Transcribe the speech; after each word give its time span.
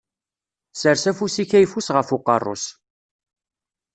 Sers 0.79 1.03
afus-ik 1.09 1.51
ayeffus 1.57 1.87
ɣef 1.95 2.07
uqerru-s. 2.15 2.65